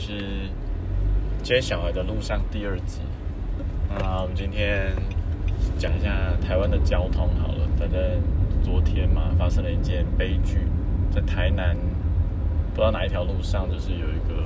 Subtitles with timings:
[0.00, 0.48] 是
[1.42, 3.00] 接小孩的路上第二集。
[3.90, 4.94] 那我们今天
[5.78, 7.68] 讲一下台湾的交通好了。
[7.78, 8.00] 反正
[8.62, 10.60] 昨天嘛，发生了一件悲剧，
[11.12, 11.76] 在台南
[12.70, 14.42] 不知道哪一条路上，就是有一个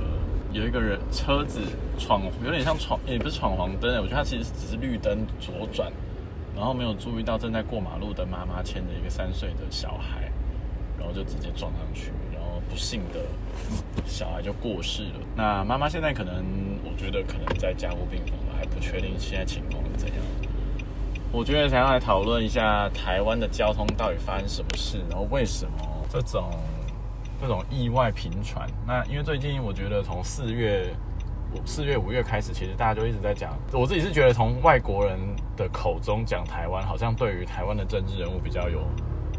[0.51, 1.61] 有一个人车子
[1.97, 5.89] 闯，有点像闯，也不是闯黄灯，我觉得他其实只是绿灯左转，
[6.55, 10.29] 然后没有注意到正在过马路的妈妈牵着一个三岁的小孩，
[10.97, 12.11] 然后就直接撞上去。
[12.69, 13.19] 不幸的
[14.05, 15.19] 小孩就过世了。
[15.35, 16.43] 那妈妈现在可能，
[16.83, 20.17] 我觉得可能在加护病房，还不确定现在情况怎样。
[21.31, 25.77] 我觉得想要来讨论一下台湾的交通到底发生什么事，然后为什么
[26.09, 26.49] 这种
[27.41, 28.69] 这种意外频传。
[28.87, 30.93] 那因为最近我觉得从四月
[31.65, 33.57] 四月五月开始，其实大家就一直在讲。
[33.73, 35.19] 我自己是觉得从外国人
[35.57, 38.81] 的口中讲台湾，好像对于台湾的政治人物比较有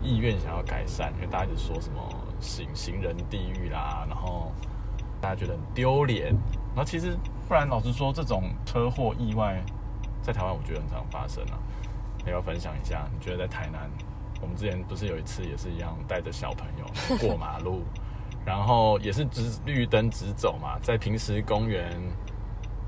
[0.02, 2.02] 意愿想要改善，因为大家一直说什么。
[2.40, 4.52] 行行人地狱啦，然后
[5.20, 6.34] 大家觉得很丢脸。
[6.74, 7.16] 然后其实
[7.48, 9.62] 不然，老实说，这种车祸意外
[10.22, 11.58] 在台湾我觉得很常发生啊。
[12.24, 13.88] 你要分享一下，你觉得在台南，
[14.42, 17.82] 我们之前不是有一次也是一样带着小朋友过马路，
[18.44, 21.90] 然后也是直绿灯直走嘛，在平时公园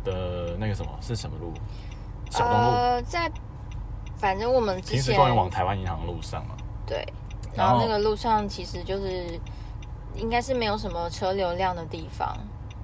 [0.04, 1.54] 的那个什么是什么路？
[2.30, 2.70] 小东路。
[2.70, 3.30] 呃，在
[4.16, 6.56] 反正我们平时公园往台湾银行路上嘛。
[6.84, 7.06] 对。
[7.54, 9.38] 然后那个路上其实就是
[10.14, 12.36] 应该是没有什么车流量的地方，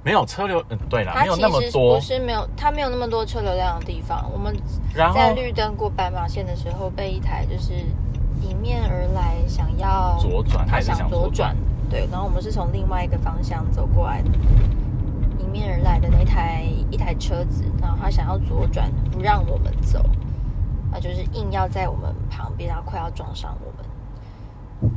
[0.03, 4.31] 没有车流，嗯，对啦，没有那么多，不是没有，它没有那么多车流量的地方。
[4.33, 4.55] 我们
[5.15, 7.73] 在绿灯过斑马线的时候，被一台就是
[8.42, 11.57] 迎面而来想要左转，他想左转，
[11.89, 14.29] 对，然后我们是从另外一个方向走过来的，
[15.41, 19.98] 迎面而来的那台一台车子，然后他想要左转，不让我们走，
[20.92, 23.85] 啊，就是硬要在我们旁边，然后快要撞上我们。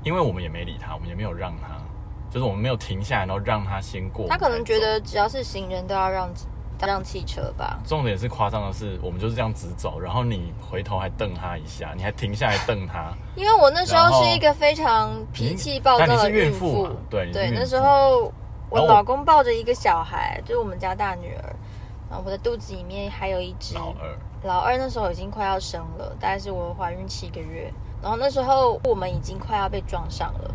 [0.03, 1.67] 因为我们也没理他，我们也没有让他，
[2.29, 4.27] 就是我们没有停下来，然后让他先过。
[4.29, 6.29] 他可能觉得只要是行人都要让
[6.79, 7.79] 让汽车吧。
[7.85, 13.11] 重点是夸张的是，我们就是这样直走，然后你回头还瞪他一下，你还停下来瞪他。
[13.35, 18.31] 因为我那时候是一个非常脾气暴躁的孕妇，对对，那时候
[18.69, 21.55] 我老公抱着一个小孩，就是我们家大女儿，
[22.09, 27.73] 然后我的肚子里面还有一只老二，老二那时候已经快要生了，大概是我怀孕七个月。
[28.01, 30.51] 然后那时候我们已经快要被撞上了，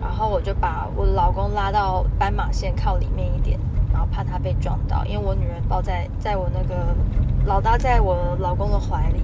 [0.00, 3.58] 然后我就把我老公拉到斑马线靠里面一点，
[3.92, 6.74] 然后怕他被撞到，因为我女人抱在在我那个
[7.44, 9.22] 老大在我老公的怀里。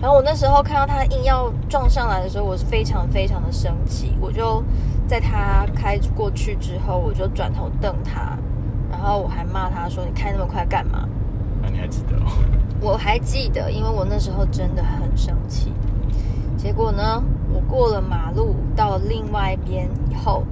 [0.00, 4.62] 然后我那时候看到他硬要撞上来的时候，我是非常非常的生气，我就
[5.08, 8.38] 在他开过去之后，我就转头瞪他，
[8.88, 11.08] 然后我还骂他说：“你开那么快干嘛？”
[11.60, 12.16] 那你还记得？
[12.80, 15.72] 我还记得，因为我那时候真的很生气。
[16.58, 17.22] 结果呢？
[17.54, 20.42] 我过了马路到另外一边以后，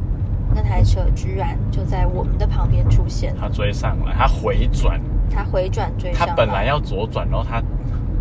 [0.55, 3.35] 那台车居然就在我们的旁边出现。
[3.39, 6.27] 他追上来，他回转，他回转追上。
[6.27, 7.61] 他本来要左转，然后他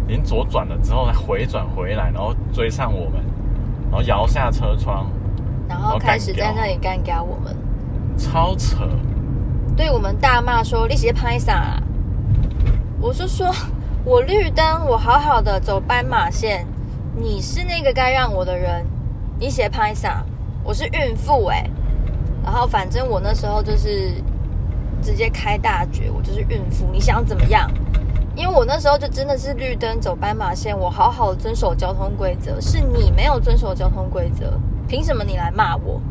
[0.07, 3.23] 连左转了之后，他回转回来，然后追上我们，
[3.91, 5.05] 然后摇下车窗，
[5.69, 7.55] 然后开始在那里干掉我们，
[8.17, 8.89] 超扯！
[9.77, 11.79] 对我们大骂说：“你直接拍啥？”
[12.99, 13.53] 我就说
[14.03, 16.65] ：“我绿灯，我好好的走斑马线。”
[17.17, 18.85] 你是那个该让我的人，
[19.39, 20.23] 你写拍啥？
[20.63, 21.69] 我是孕妇哎，
[22.43, 24.13] 然后反正我那时候就是
[25.01, 27.71] 直接开大绝，我就是孕妇，你想怎么样？
[28.35, 36.01] 因为我那时候就真的是绿灯走斑马线，我好好遵守交通规则，是你没有遵守交通规则，凭什么你来骂我？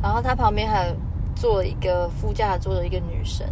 [0.00, 0.94] 然后他旁边还
[1.34, 3.44] 坐了一个副驾坐了一个女生，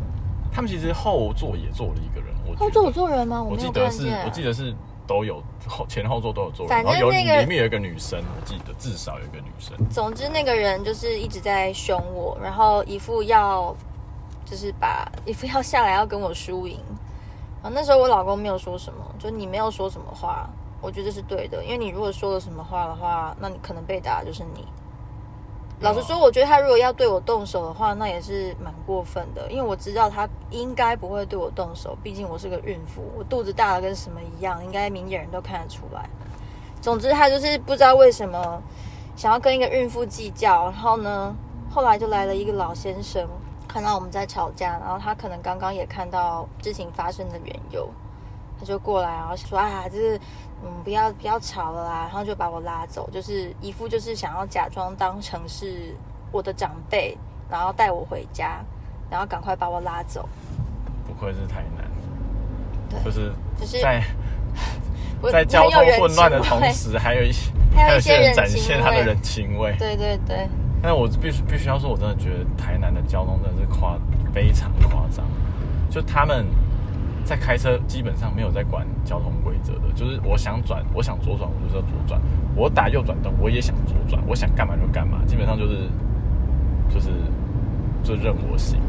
[0.52, 3.42] 他们其实后座也坐了一个人，后座有坐人吗？
[3.42, 4.72] 我记得是，我记得是。
[5.10, 9.76] 都有后前后座都有坐，然后有里面有一个女生，我记得至少有一个女生。
[9.90, 13.74] 总之那个人就是一直在凶我，然后一副要
[14.44, 16.78] 就是把一副要下来要跟我输赢。
[17.60, 20.48] 啊，那时候我老公没有说什么，就你没有说什么话，
[20.80, 24.64] 我觉得是对的，因为你如果说了什么话的话，那你可能被打的就是你。
[25.80, 29.50] 老实说，我觉得他如果要对我动手的话，那也是蛮过分的。
[29.50, 36.08] 因为我知道他应该不会对我动手，毕竟我是个孕妇，我肚子大的跟什么一样，应该明眼人都看得出来。
[36.82, 38.62] 总之，他就是不知道为什么
[39.16, 40.64] 想要跟一个孕妇计较。
[40.64, 41.34] 然后呢，
[41.70, 43.26] 后来就来了一个老先生，
[43.66, 47.88] 看到我们在吵架，然后他可能刚刚也看到事情发生的缘由，
[48.60, 50.20] 他就过来，然后说：“啊，就是。”
[50.62, 55.96] 嗯，不要不要吵了啦，然后就把我拉走，就是一副就是想要假装当成是
[56.30, 57.16] 我的长辈，
[57.48, 58.62] 然后带我回家，
[59.10, 60.28] 然后赶快把我拉走。
[61.06, 61.90] 不愧是台南，
[62.90, 64.02] 对，就是就是在
[65.32, 69.74] 在交通混乱的同时，还有一些 还有一些人展现他的人情味。
[69.78, 70.46] 对对对。
[70.82, 73.96] 但我必须必须要说，我真的觉得台南的交通真的是夸
[74.30, 75.24] 非常夸张，
[75.88, 76.44] 就他们
[77.30, 82.20] 在开车基本上没有在管交通规则的，就是我想转，我想左转，我就是要左转；
[82.56, 85.76] 我打右转灯，我也想左转，我想干嘛就干嘛，基本上就是
[86.92, 87.10] 就是
[88.02, 88.80] 就任我行。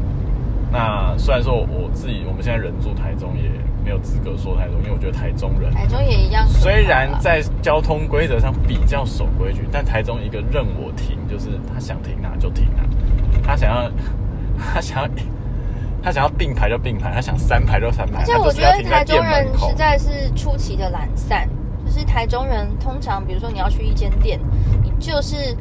[0.72, 3.48] 那虽然说我自己我们现在人住台中，也
[3.84, 6.44] 没有资格说台中，因为我觉得台中人台中也一样。
[6.48, 12.82] 虽然在交通规则上比较守规矩，但台中一个任我停，就是他想停哪就停哪，
[13.40, 13.88] 他想要
[14.58, 15.08] 他想要
[16.02, 19.74] 他想要并排就并排，他想三排就三排，而且我觉得台中人实。
[19.76, 21.48] 在是出奇的懒散，
[21.86, 24.40] 就是台中人通常，比如说你要去一间店，
[24.82, 25.56] 你就是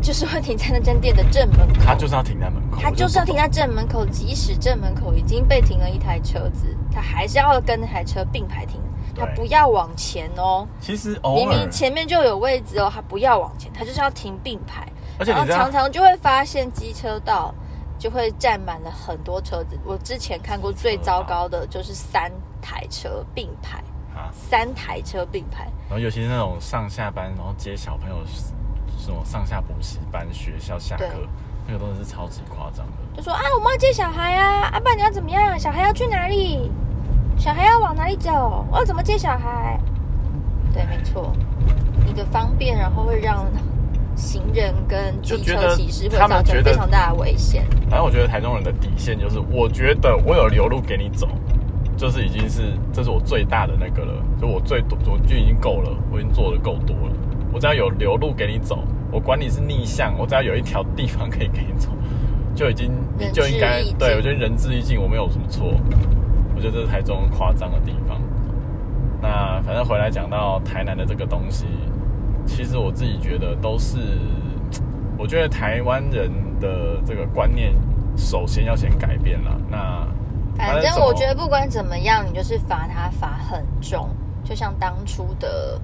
[0.00, 3.48] 就是会停在那间店的正门口，他就是要停在门口，他就是要停在。
[3.48, 8.80] 正门口，即使正门口已经被停了一台车子，他还是要跟那台车并排停，
[9.16, 10.66] 他不要往前哦。
[10.80, 14.86] 其实偶明明，前面就有位置哦，他不要往前，他就是要停并排。
[15.18, 17.52] 然后常常就会发现机车道
[17.98, 19.78] 就会占满了很多车子。
[19.84, 23.78] 我之前看过最糟糕的就是三台车并排，
[24.14, 28.16] 啊，三台车并排，然后尤其是那种上下班，然后接小朋友
[28.96, 31.06] 什么上下补习班、学校下课，
[31.66, 32.92] 那个真的是超级夸张的。
[33.16, 35.58] 就说啊，我们要接小孩啊，阿爸你要怎么样？
[35.58, 36.70] 小孩要去哪里？
[37.36, 38.64] 小孩要往哪里走？
[38.70, 39.78] 我要怎么接小孩？
[40.72, 41.32] 对，没错，
[42.04, 43.46] 你的方便，然后会让
[44.18, 47.64] 行人跟机车骑士会造成非常大的危险。
[47.88, 51.28] 反正我觉得台中人的底线就是，我觉得我有留路给你走，
[51.96, 57.12] 就是已经是这是我最大的那个了，就我最多我就已经够了，我已经做的够多了。
[57.52, 58.82] 我只要有留路给你走，
[59.12, 61.88] 我管你是逆向，我只要有一条地方可以给你走，
[62.54, 65.72] 就已经你就应该对我觉得仁至义尽，我没有什么错。
[66.56, 68.20] 我觉得这是台中夸张的地方。
[69.22, 71.66] 那反正回来讲到台南的这个东西，
[72.48, 73.98] 其实我自己觉得都是，
[75.16, 76.28] 我觉得台湾人
[76.58, 77.72] 的这个观念
[78.16, 79.56] 首先要先改变了。
[79.70, 80.08] 那
[80.56, 84.08] 反正我觉得不管怎么样，你就是罚他罚很重，
[84.42, 85.80] 就像当初的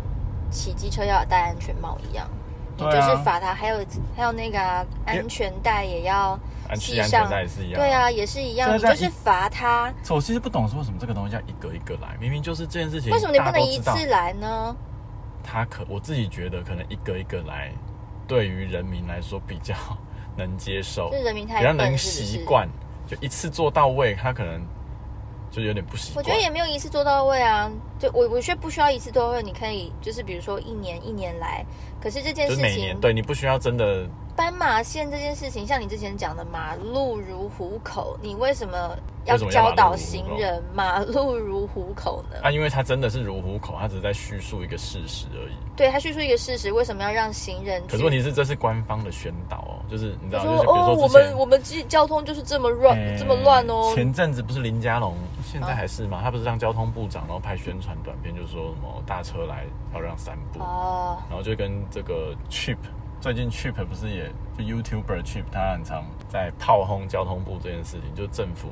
[0.50, 2.28] 骑机车要戴安全帽一样，
[2.76, 3.54] 就是罚他。
[3.54, 3.78] 还有
[4.16, 6.36] 还有那个啊、安全带也要
[6.68, 7.80] 安全上，带也是一样。
[7.80, 9.94] 对啊，也是一样，你就是罚他。
[10.10, 14.74] 我其实不懂是为什么这个东西要一个一个来，明明就是这件事情，为什么你不能一次来呢？
[15.44, 17.70] 他可我自己觉得可能一个一个来，
[18.26, 19.74] 对于人民来说比较
[20.36, 21.96] 能接受，就人民太比较能？
[21.96, 22.68] 习惯，
[23.06, 24.60] 就一次做到位，他可能
[25.50, 26.24] 就有点不习惯。
[26.24, 31.64] 我觉得也没有一次做到位啊，就我我觉得不需要一次做到位，你可以就是比如说一年一年来，
[32.00, 38.96] 可是这件事情是每年对你不需要真的斑马线这件事情，像你之前讲的马路如虎口，你为什么
[39.26, 42.38] 要教导行人马路如虎口呢？
[42.42, 45.54] 啊，因为它真的是如虎口，它只是在叙述一个事实而已。
[45.76, 47.82] 对它叙述一个事实，为什么要让行人？
[47.88, 53.92] 可是问题是，这是官方的宣导哦，就是你知道，就是比如哦，我说之前们我们交交通就是这么乱，哎这么乱哦。
[53.94, 55.14] 前阵子不是林佳龙，
[55.44, 56.20] 现在啊还是吗？
[56.22, 59.64] 他不是让交通部长，然后拍宣传短片，就说什么大车来
[59.94, 62.76] 要让三步，哦，然后就跟这个 Chip，
[63.24, 68.68] 最近 Chip 不是也就 YouTuber Chip，他很常在炮轰交通部这件事情，就政府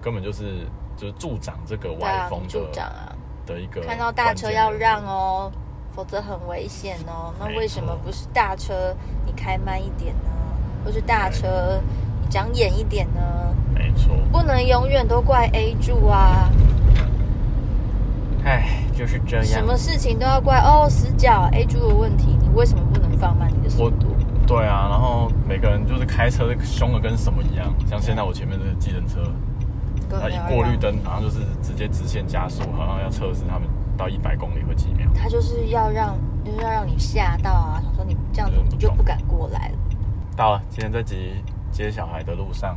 [0.00, 0.64] 根本就是
[0.96, 3.10] 就是助长这个歪风，组的长啊，
[3.44, 5.50] 的一个看到大车要让哦，
[5.92, 7.34] 否则很危险哦。
[7.40, 8.94] 那为什么不是大车
[9.26, 10.30] 你开慢一点呢？
[10.84, 11.80] 或是大车
[12.22, 13.20] 你长眼一点呢？
[13.74, 16.48] 没错，不能永远都怪 A 柱啊，
[18.44, 19.44] 哎，就是这样。
[19.44, 24.16] 什么事情都要怪哦死角 A 柱的问题，你为什么不能放慢你的速度？
[24.46, 29.22] 对啊，然后每个人就是开车凶的跟什么一样，像现在我前面这个计程车，
[30.10, 35.08] 他一过绿灯，然后就是直接直线加速，好像要测试他们到一百公里会几秒。
[35.14, 39.74] 他就是要让，就是要让你吓到啊，想说你这样子你就不敢过来了。
[40.34, 42.76] 到了，今天这集接小孩的路上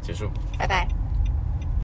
[0.00, 0.30] 结束。
[0.56, 1.03] 拜拜。